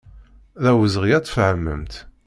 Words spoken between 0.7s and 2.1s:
awezɣi ad tfehmemt.